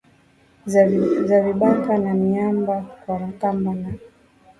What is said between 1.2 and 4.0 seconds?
za vibaka na miamba kwa kamba na